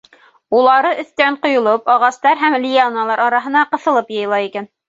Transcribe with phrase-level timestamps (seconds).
[0.59, 4.71] Улары өҫтән ҡойолоп, ағастар һәм лианалар араһына ҡыҫылып йыйыла икән.